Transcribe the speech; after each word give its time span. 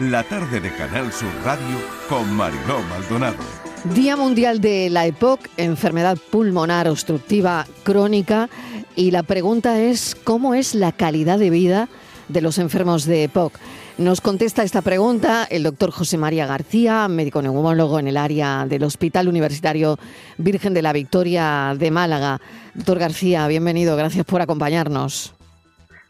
la 0.00 0.22
tarde 0.24 0.60
de 0.60 0.70
Canal 0.74 1.10
Sur 1.10 1.30
Radio 1.42 1.78
con 2.08 2.30
Mariló 2.34 2.82
Maldonado. 2.90 3.38
Día 3.94 4.14
Mundial 4.16 4.60
de 4.60 4.90
la 4.90 5.06
EPOC, 5.06 5.48
enfermedad 5.56 6.18
pulmonar 6.30 6.86
obstructiva 6.86 7.66
crónica, 7.82 8.50
y 8.94 9.10
la 9.10 9.22
pregunta 9.22 9.80
es 9.80 10.14
¿cómo 10.14 10.54
es 10.54 10.74
la 10.74 10.92
calidad 10.92 11.38
de 11.38 11.48
vida 11.48 11.88
de 12.28 12.42
los 12.42 12.58
enfermos 12.58 13.06
de 13.06 13.24
EPOC? 13.24 13.54
Nos 13.96 14.20
contesta 14.20 14.62
esta 14.64 14.82
pregunta 14.82 15.46
el 15.48 15.62
doctor 15.62 15.90
José 15.90 16.18
María 16.18 16.46
García, 16.46 17.08
médico 17.08 17.40
neumólogo 17.40 17.98
en 17.98 18.08
el 18.08 18.18
área 18.18 18.66
del 18.66 18.84
Hospital 18.84 19.28
Universitario 19.28 19.98
Virgen 20.36 20.74
de 20.74 20.82
la 20.82 20.92
Victoria 20.92 21.74
de 21.78 21.90
Málaga. 21.90 22.42
Doctor 22.74 22.98
García, 22.98 23.48
bienvenido, 23.48 23.96
gracias 23.96 24.26
por 24.26 24.42
acompañarnos. 24.42 25.32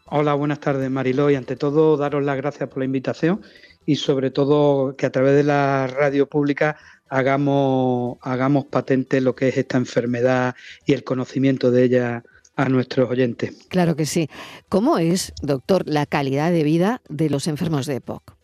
Hola, 0.09 0.33
buenas 0.33 0.59
tardes 0.59 0.89
Mariló 0.91 1.29
y 1.29 1.35
ante 1.35 1.55
todo 1.55 1.95
daros 1.95 2.23
las 2.23 2.35
gracias 2.35 2.67
por 2.67 2.79
la 2.79 2.85
invitación 2.85 3.41
y 3.87 3.95
sobre 3.95 4.29
todo 4.29 4.95
que 4.95 5.07
a 5.07 5.11
través 5.11 5.33
de 5.33 5.43
la 5.43 5.87
radio 5.87 6.27
pública 6.27 6.77
hagamos, 7.09 8.17
hagamos 8.21 8.65
patente 8.65 9.21
lo 9.21 9.33
que 9.33 9.47
es 9.47 9.57
esta 9.57 9.77
enfermedad 9.77 10.55
y 10.85 10.93
el 10.93 11.03
conocimiento 11.03 11.71
de 11.71 11.85
ella 11.85 12.23
a 12.57 12.69
nuestros 12.69 13.09
oyentes. 13.09 13.55
Claro 13.69 13.95
que 13.95 14.05
sí. 14.05 14.29
¿Cómo 14.67 14.99
es, 14.99 15.31
doctor, 15.41 15.83
la 15.87 16.05
calidad 16.05 16.51
de 16.51 16.63
vida 16.63 17.01
de 17.07 17.29
los 17.29 17.47
enfermos 17.47 17.85
de 17.85 17.95
EPOC? 17.95 18.36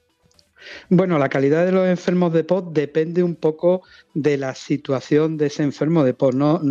Bueno, 0.89 1.17
la 1.19 1.29
calidad 1.29 1.65
de 1.65 1.71
los 1.71 1.87
enfermos 1.87 2.33
de 2.33 2.41
EPOC 2.41 2.73
depende 2.73 3.23
un 3.23 3.35
poco 3.35 3.83
de 4.13 4.37
la 4.37 4.55
situación 4.55 5.37
de 5.37 5.47
ese 5.47 5.63
enfermo 5.63 6.03
de 6.03 6.11
EPOC. 6.11 6.33
No, 6.33 6.61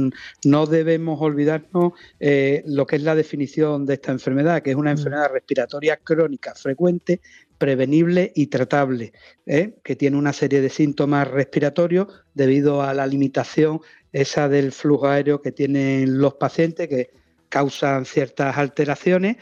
no 0.44 0.66
debemos 0.66 1.20
olvidarnos 1.20 1.92
eh, 2.20 2.62
lo 2.66 2.86
que 2.86 2.96
es 2.96 3.02
la 3.02 3.14
definición 3.14 3.86
de 3.86 3.94
esta 3.94 4.12
enfermedad, 4.12 4.62
que 4.62 4.70
es 4.70 4.76
una 4.76 4.90
mm. 4.90 4.98
enfermedad 4.98 5.30
respiratoria 5.32 5.96
crónica 5.96 6.54
frecuente, 6.54 7.20
prevenible 7.58 8.32
y 8.34 8.48
tratable, 8.48 9.12
¿eh? 9.46 9.74
que 9.84 9.94
tiene 9.96 10.16
una 10.16 10.32
serie 10.32 10.60
de 10.60 10.68
síntomas 10.68 11.28
respiratorios 11.28 12.08
debido 12.34 12.82
a 12.82 12.92
la 12.92 13.06
limitación 13.06 13.80
esa 14.12 14.48
del 14.48 14.72
flujo 14.72 15.06
aéreo 15.06 15.40
que 15.40 15.52
tienen 15.52 16.18
los 16.18 16.34
pacientes, 16.34 16.88
que 16.88 17.10
causan 17.48 18.04
ciertas 18.04 18.58
alteraciones 18.58 19.36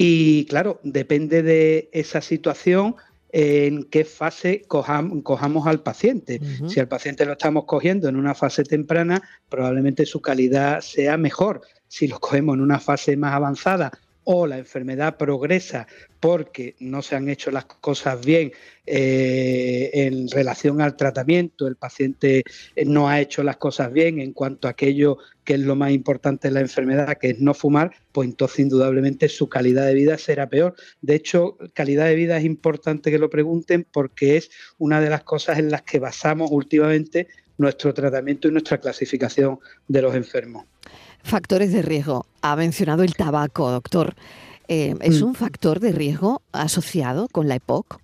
y 0.00 0.44
claro, 0.44 0.78
depende 0.84 1.42
de 1.42 1.90
esa 1.92 2.20
situación 2.20 2.94
en 3.30 3.84
qué 3.84 4.04
fase 4.04 4.62
cojamos 4.66 5.66
al 5.66 5.80
paciente. 5.82 6.40
Si 6.66 6.80
al 6.80 6.88
paciente 6.88 7.26
lo 7.26 7.32
estamos 7.32 7.64
cogiendo 7.64 8.08
en 8.08 8.16
una 8.16 8.34
fase 8.34 8.64
temprana, 8.64 9.22
probablemente 9.48 10.06
su 10.06 10.20
calidad 10.20 10.80
sea 10.80 11.16
mejor. 11.16 11.62
Si 11.88 12.08
lo 12.08 12.18
cogemos 12.20 12.54
en 12.54 12.60
una 12.60 12.80
fase 12.80 13.16
más 13.16 13.34
avanzada 13.34 13.92
o 14.30 14.46
la 14.46 14.58
enfermedad 14.58 15.16
progresa 15.16 15.86
porque 16.20 16.76
no 16.80 17.00
se 17.00 17.16
han 17.16 17.30
hecho 17.30 17.50
las 17.50 17.64
cosas 17.64 18.22
bien 18.22 18.52
eh, 18.84 19.88
en 19.94 20.28
relación 20.28 20.82
al 20.82 20.98
tratamiento, 20.98 21.66
el 21.66 21.76
paciente 21.76 22.44
no 22.84 23.08
ha 23.08 23.22
hecho 23.22 23.42
las 23.42 23.56
cosas 23.56 23.90
bien 23.90 24.20
en 24.20 24.34
cuanto 24.34 24.68
a 24.68 24.72
aquello 24.72 25.16
que 25.44 25.54
es 25.54 25.60
lo 25.60 25.76
más 25.76 25.92
importante 25.92 26.48
en 26.48 26.54
la 26.54 26.60
enfermedad, 26.60 27.16
que 27.16 27.30
es 27.30 27.40
no 27.40 27.54
fumar, 27.54 27.90
pues 28.12 28.28
entonces 28.28 28.58
indudablemente 28.58 29.30
su 29.30 29.48
calidad 29.48 29.86
de 29.86 29.94
vida 29.94 30.18
será 30.18 30.46
peor. 30.46 30.74
De 31.00 31.14
hecho, 31.14 31.56
calidad 31.72 32.04
de 32.04 32.14
vida 32.14 32.36
es 32.36 32.44
importante 32.44 33.10
que 33.10 33.18
lo 33.18 33.30
pregunten 33.30 33.86
porque 33.90 34.36
es 34.36 34.50
una 34.76 35.00
de 35.00 35.08
las 35.08 35.24
cosas 35.24 35.58
en 35.58 35.70
las 35.70 35.80
que 35.80 36.00
basamos 36.00 36.50
últimamente 36.52 37.28
nuestro 37.56 37.94
tratamiento 37.94 38.46
y 38.46 38.52
nuestra 38.52 38.76
clasificación 38.76 39.58
de 39.86 40.02
los 40.02 40.14
enfermos. 40.14 40.66
Factores 41.22 41.72
de 41.72 41.80
riesgo. 41.80 42.26
Ha 42.42 42.56
mencionado 42.56 43.02
el 43.02 43.14
tabaco, 43.14 43.70
doctor. 43.70 44.14
Eh, 44.68 44.94
¿Es 45.00 45.22
mm. 45.22 45.26
un 45.26 45.34
factor 45.34 45.80
de 45.80 45.92
riesgo 45.92 46.42
asociado 46.52 47.28
con 47.28 47.48
la 47.48 47.56
EPOC? 47.56 48.00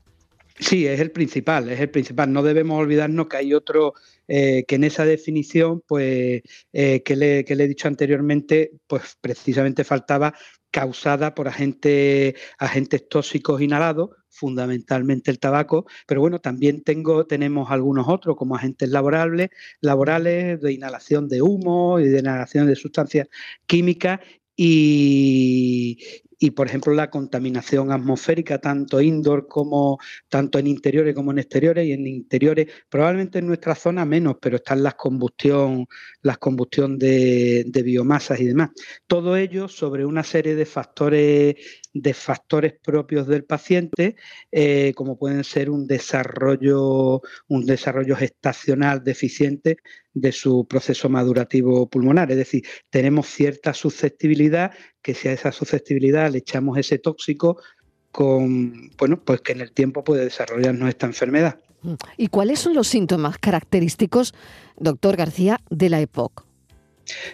Sí, 0.59 0.87
es 0.87 1.01
el 1.01 1.11
principal, 1.11 1.69
es 1.69 1.81
el 1.81 1.91
principal. 1.91 2.33
No 2.33 2.43
debemos 2.43 2.79
olvidarnos 2.79 3.27
que 3.27 3.37
hay 3.37 3.55
otro 3.55 3.95
eh, 4.29 4.65
que 4.67 4.77
en 4.77 4.85
esa 4.85 5.05
definición, 5.05 5.83
pues, 5.87 6.43
eh, 6.73 7.03
que, 7.05 7.17
le, 7.17 7.41
he 7.41 7.69
dicho 7.69 7.89
anteriormente, 7.89 8.73
pues 8.87 9.17
precisamente 9.21 9.85
faltaba 9.85 10.35
causada 10.71 11.35
por 11.35 11.49
agentes, 11.49 12.35
agentes 12.59 13.09
tóxicos 13.09 13.61
inhalados, 13.63 14.11
fundamentalmente 14.29 15.31
el 15.31 15.39
tabaco, 15.39 15.87
pero 16.07 16.21
bueno, 16.21 16.41
también 16.41 16.83
tengo, 16.83 17.27
tenemos 17.27 17.71
algunos 17.71 18.09
otros 18.09 18.37
como 18.37 18.57
agentes 18.57 18.89
laborables, 18.89 19.51
laborales 19.81 20.61
de 20.61 20.73
inhalación 20.73 21.29
de 21.29 21.43
humo 21.43 22.01
y 22.01 22.09
de 22.09 22.19
inhalación 22.19 22.67
de 22.67 22.75
sustancias 22.75 23.29
químicas 23.67 24.21
y, 24.57 25.99
y 26.45 26.51
por 26.51 26.67
ejemplo 26.67 26.93
la 26.93 27.09
contaminación 27.09 27.91
atmosférica 27.91 28.59
tanto 28.59 29.01
indoor 29.01 29.49
como 29.49 29.99
tanto 30.29 30.59
en 30.59 30.67
interiores 30.67 31.15
como 31.15 31.31
en 31.31 31.39
exteriores 31.39 31.87
y 31.87 31.93
en 31.93 32.07
interiores 32.07 32.69
probablemente 32.91 33.39
en 33.39 33.47
nuestra 33.47 33.75
zona 33.75 34.05
menos 34.05 34.37
pero 34.43 34.57
están 34.57 34.83
las 34.83 34.95
combustión 34.95 35.87
las 36.21 36.37
combustión 36.37 36.99
de, 36.99 37.65
de 37.67 37.83
biomasas 37.83 38.41
y 38.41 38.47
demás. 38.47 38.71
Todo 39.07 39.37
ello 39.37 39.69
sobre 39.69 40.05
una 40.05 40.23
serie 40.23 40.55
de 40.55 40.67
factores 40.67 41.57
de 41.95 42.13
factores 42.13 42.75
propios 42.83 43.27
del 43.29 43.45
paciente, 43.45 44.17
eh, 44.51 44.93
como 44.95 45.17
pueden 45.17 45.45
ser 45.45 45.71
un 45.71 45.87
desarrollo, 45.87 47.23
un 47.49 47.65
desarrollo 47.65 48.17
gestacional 48.17 49.03
deficiente 49.05 49.79
de 50.13 50.33
su 50.33 50.67
proceso 50.67 51.09
madurativo 51.09 51.89
pulmonar. 51.89 52.31
Es 52.33 52.37
decir, 52.37 52.67
tenemos 52.91 53.29
cierta 53.29 53.73
susceptibilidad 53.73 54.73
que 55.01 55.15
si 55.15 55.29
a 55.29 55.33
esa 55.33 55.53
susceptibilidad 55.53 56.31
le 56.31 56.39
echamos 56.39 56.77
ese 56.79 56.99
tóxico, 56.99 57.59
bueno, 58.17 59.25
pues 59.25 59.41
que 59.41 59.53
en 59.53 59.61
el 59.61 59.73
tiempo 59.73 60.05
puede 60.05 60.25
desarrollarnos 60.25 60.89
esta 60.89 61.07
enfermedad. 61.07 61.61
¿Y 62.17 62.29
cuáles 62.29 62.61
son 62.61 62.75
los 62.75 62.89
síntomas 62.89 63.39
característicos, 63.39 64.35
doctor 64.77 65.17
García, 65.17 65.61
de 65.71 65.91
la 65.91 66.01
EPOC? 66.01 66.47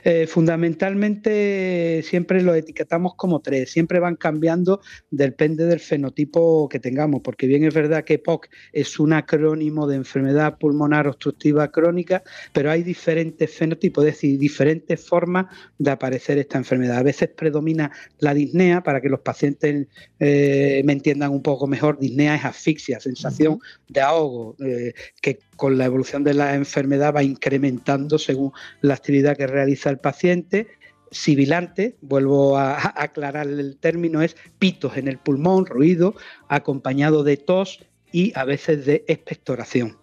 Eh, 0.04 0.26
fundamentalmente 0.26 2.02
siempre 2.02 2.42
lo 2.42 2.54
etiquetamos 2.54 3.14
como 3.14 3.40
tres, 3.40 3.70
siempre 3.70 3.98
van 3.98 4.16
cambiando, 4.16 4.80
depende 5.10 5.66
del 5.66 5.80
fenotipo 5.80 6.68
que 6.68 6.80
tengamos, 6.80 7.20
porque 7.22 7.46
bien 7.46 7.64
es 7.64 7.74
verdad 7.74 8.04
que 8.04 8.18
POC 8.18 8.48
es 8.72 8.98
un 8.98 9.12
acrónimo 9.12 9.86
de 9.86 9.96
enfermedad 9.96 10.58
pulmonar 10.58 11.06
obstructiva 11.06 11.70
crónica, 11.70 12.22
pero 12.52 12.70
hay 12.70 12.82
diferentes 12.82 13.50
fenotipos, 13.50 14.04
es 14.04 14.14
decir, 14.14 14.38
diferentes 14.38 15.00
formas 15.04 15.46
de 15.78 15.90
aparecer 15.90 16.38
esta 16.38 16.58
enfermedad. 16.58 16.98
A 16.98 17.02
veces 17.02 17.28
predomina 17.28 17.90
la 18.18 18.34
disnea, 18.34 18.82
para 18.82 19.00
que 19.00 19.08
los 19.08 19.20
pacientes 19.20 19.86
eh, 20.18 20.82
me 20.84 20.92
entiendan 20.92 21.30
un 21.30 21.42
poco 21.42 21.66
mejor, 21.66 21.98
disnea 21.98 22.34
es 22.36 22.44
asfixia, 22.44 23.00
sensación 23.00 23.58
de 23.88 24.00
ahogo, 24.00 24.56
eh, 24.64 24.94
que 25.20 25.38
con 25.60 25.76
la 25.76 25.84
evolución 25.84 26.24
de 26.24 26.32
la 26.32 26.54
enfermedad 26.54 27.14
va 27.14 27.22
incrementando 27.22 28.18
según 28.18 28.52
la 28.80 28.94
actividad 28.94 29.36
que 29.36 29.46
realiza 29.46 29.90
el 29.90 29.98
paciente. 29.98 30.68
Sibilante, 31.10 31.98
vuelvo 32.00 32.56
a, 32.56 32.94
aclarar 32.96 33.46
el 33.46 33.76
término, 33.76 34.22
es 34.22 34.36
pitos 34.58 34.96
en 34.96 35.06
el 35.06 35.18
pulmón, 35.18 35.66
ruido, 35.66 36.14
acompañado 36.48 37.24
de 37.24 37.36
tos 37.36 37.84
y 38.10 38.32
a 38.36 38.44
veces 38.44 38.86
de 38.86 39.04
expectoración. 39.06 39.98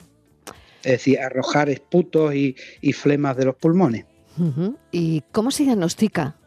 Es 0.83 0.91
decir, 0.91 1.19
arrojar 1.19 1.71
esputos 1.71 2.35
y, 2.35 2.55
flemas 2.93 3.35
de 3.35 3.45
los 3.45 3.55
pulmones. 3.55 4.05
¿Y 4.91 5.23
cómo 5.31 5.49
se 5.49 5.63
diagnostica 5.63 6.37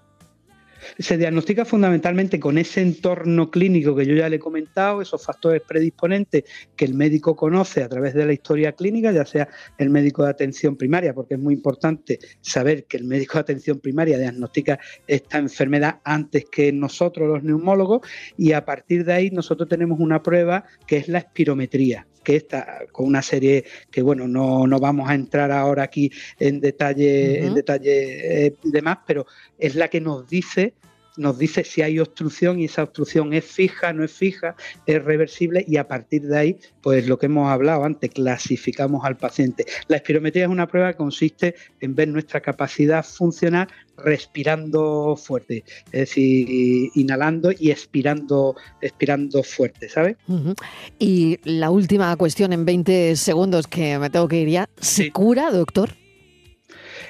se 0.99 1.17
diagnostica 1.17 1.65
fundamentalmente 1.65 2.39
con 2.41 2.59
ese 2.59 2.83
entorno 2.83 3.51
clínico 3.51 3.95
que 3.95 4.07
yo 4.07 4.15
ya 4.15 4.29
le 4.29 4.37
he 4.37 4.41
comentado, 4.41 5.03
esos 5.03 5.25
factores 5.25 5.63
predisponentes 5.67 6.45
que 6.77 6.85
el 6.85 6.95
médico 6.95 7.37
conoce 7.37 7.83
a 7.83 7.89
través 7.89 8.15
de 8.15 8.27
la 8.27 8.33
historia 8.33 8.73
clínica, 8.73 9.13
ya 9.13 9.25
sea 9.25 9.49
el 9.79 9.91
médico 9.91 10.25
de 10.25 10.31
atención 10.31 10.77
primaria, 10.77 11.15
porque 11.15 11.35
es 11.35 11.41
muy 11.41 11.55
importante 11.55 12.19
saber 12.41 12.85
que 12.85 12.97
el 12.97 13.05
médico 13.05 13.35
de 13.35 13.41
atención 13.41 13.81
primaria 13.81 14.19
diagnostica 14.19 14.79
esta 15.07 15.39
enfermedad 15.39 16.01
antes 16.05 16.45
que 16.51 16.73
nosotros 16.73 17.29
los 17.29 17.43
neumólogos 17.43 18.01
y 18.37 18.53
a 18.53 18.65
partir 18.65 19.05
de 19.05 19.13
ahí 19.13 19.31
nosotros 19.31 19.69
tenemos 19.69 20.01
una 20.01 20.23
prueba 20.23 20.65
que 20.87 20.99
es 20.99 21.09
la 21.09 21.19
espirometría 21.19 22.07
que 22.23 22.37
está 22.37 22.81
con 22.93 23.07
una 23.07 23.23
serie 23.23 23.65
que 23.91 24.03
bueno 24.03 24.29
no, 24.29 24.67
no 24.67 24.79
vamos 24.79 25.09
a 25.09 25.15
entrar 25.15 25.51
ahora 25.51 25.85
aquí 25.85 26.11
en 26.39 26.61
detalle 26.61 27.47
en 27.47 27.55
detalle 27.55 28.47
eh, 28.47 28.55
demás 28.63 28.99
pero 29.07 29.27
es 29.59 29.75
la 29.75 29.89
que 29.89 30.01
nos 30.01 30.29
dice 30.29 30.75
nos 31.21 31.39
dice 31.39 31.65
si 31.65 31.83
hay 31.83 31.99
obstrucción 31.99 32.59
y 32.59 32.65
esa 32.65 32.83
obstrucción 32.83 33.33
es 33.33 33.45
fija, 33.45 33.93
no 33.93 34.05
es 34.05 34.13
fija, 34.13 34.57
es 34.87 35.05
reversible 35.05 35.65
y 35.69 35.77
a 35.77 35.87
partir 35.87 36.23
de 36.23 36.39
ahí, 36.39 36.57
pues 36.81 37.07
lo 37.07 37.19
que 37.19 37.27
hemos 37.27 37.51
hablado 37.51 37.85
antes, 37.85 38.11
clasificamos 38.11 39.05
al 39.05 39.17
paciente. 39.17 39.67
La 39.89 39.99
espirometría 39.99 40.45
es 40.45 40.51
una 40.51 40.67
prueba 40.67 40.93
que 40.93 40.97
consiste 40.97 41.55
en 41.81 41.95
ver 41.95 42.09
nuestra 42.09 42.41
capacidad 42.41 43.05
funcional 43.05 43.69
respirando 43.99 45.15
fuerte, 45.15 45.63
es 45.93 46.01
decir, 46.01 46.91
inhalando 46.95 47.51
y 47.53 47.71
expirando, 47.71 48.57
expirando 48.81 49.43
fuerte, 49.43 49.91
¿sabes? 49.91 50.17
Y 50.99 51.39
la 51.45 51.71
última 51.71 52.17
cuestión 52.17 52.55
en 52.55 52.65
20 52.65 53.15
segundos 53.17 53.67
que 53.67 53.99
me 53.99 54.09
tengo 54.09 54.27
que 54.27 54.41
ir 54.41 54.49
ya, 54.49 54.69
¿se 54.81 55.11
cura, 55.11 55.51
doctor? 55.51 56.00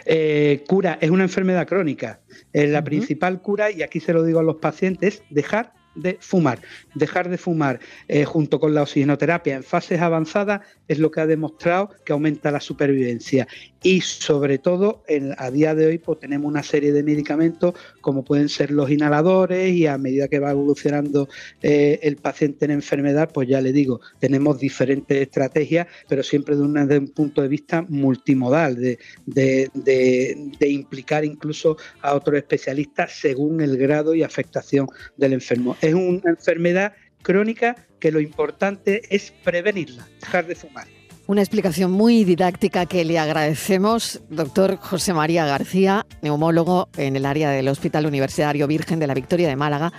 Eh, 0.04 0.64
cura, 0.66 0.98
es 1.00 1.10
una 1.10 1.24
enfermedad 1.24 1.66
crónica. 1.66 2.20
Eh, 2.52 2.66
la 2.66 2.82
principal 2.84 3.40
cura, 3.42 3.70
y 3.70 3.82
aquí 3.82 4.00
se 4.00 4.12
lo 4.12 4.22
digo 4.22 4.40
a 4.40 4.42
los 4.42 4.56
pacientes, 4.56 5.16
es 5.16 5.22
dejar 5.30 5.72
de 5.94 6.18
fumar. 6.20 6.60
Dejar 6.94 7.28
de 7.28 7.38
fumar 7.38 7.80
eh, 8.08 8.24
junto 8.24 8.60
con 8.60 8.74
la 8.74 8.82
oxigenoterapia 8.82 9.56
en 9.56 9.62
fases 9.62 10.00
avanzadas 10.00 10.60
es 10.88 10.98
lo 10.98 11.10
que 11.10 11.20
ha 11.20 11.26
demostrado 11.26 11.90
que 12.04 12.12
aumenta 12.12 12.50
la 12.50 12.60
supervivencia. 12.60 13.46
Y 13.82 14.02
sobre 14.02 14.58
todo, 14.58 15.02
a 15.38 15.50
día 15.50 15.74
de 15.74 15.86
hoy, 15.86 15.98
pues 15.98 16.20
tenemos 16.20 16.46
una 16.46 16.62
serie 16.62 16.92
de 16.92 17.02
medicamentos 17.02 17.74
como 18.02 18.24
pueden 18.24 18.50
ser 18.50 18.70
los 18.70 18.90
inhaladores 18.90 19.72
y 19.72 19.86
a 19.86 19.96
medida 19.96 20.28
que 20.28 20.38
va 20.38 20.50
evolucionando 20.50 21.28
eh, 21.62 21.98
el 22.02 22.16
paciente 22.16 22.66
en 22.66 22.72
enfermedad, 22.72 23.30
pues 23.32 23.48
ya 23.48 23.60
le 23.62 23.72
digo, 23.72 24.00
tenemos 24.18 24.58
diferentes 24.58 25.16
estrategias, 25.16 25.86
pero 26.08 26.22
siempre 26.22 26.56
de, 26.56 26.86
de 26.86 26.98
un 26.98 27.08
punto 27.08 27.40
de 27.40 27.48
vista 27.48 27.82
multimodal, 27.88 28.76
de, 28.76 28.98
de 29.24 30.68
implicar 30.68 31.24
incluso 31.24 31.78
a 32.02 32.14
otros 32.14 32.36
especialistas 32.36 33.12
según 33.18 33.62
el 33.62 33.78
grado 33.78 34.14
y 34.14 34.22
afectación 34.22 34.88
del 35.16 35.32
enfermo 35.32 35.76
es 35.80 35.94
una 35.94 36.30
enfermedad 36.30 36.92
crónica 37.22 37.76
que 37.98 38.10
lo 38.10 38.20
importante 38.20 39.02
es 39.14 39.32
prevenirla, 39.44 40.08
dejar 40.20 40.46
de 40.46 40.54
fumar. 40.54 40.86
Una 41.26 41.42
explicación 41.42 41.92
muy 41.92 42.24
didáctica 42.24 42.86
que 42.86 43.04
le 43.04 43.18
agradecemos, 43.18 44.20
doctor 44.30 44.76
José 44.78 45.14
María 45.14 45.46
García, 45.46 46.04
neumólogo 46.22 46.88
en 46.96 47.14
el 47.14 47.24
área 47.24 47.50
del 47.50 47.68
Hospital 47.68 48.06
Universitario 48.06 48.66
Virgen 48.66 48.98
de 48.98 49.06
la 49.06 49.14
Victoria 49.14 49.48
de 49.48 49.54
Málaga. 49.54 49.92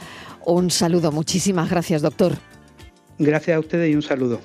Un 0.46 0.70
saludo, 0.72 1.12
muchísimas 1.14 1.70
gracias, 1.70 2.02
doctor. 2.02 2.34
Gracias 3.18 3.56
a 3.56 3.60
ustedes 3.60 3.92
y 3.92 3.96
un 3.96 4.02
saludo. 4.02 4.42